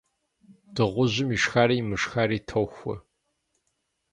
[0.73, 2.95] Дыгъужьым ишхари имышхари тохуэ.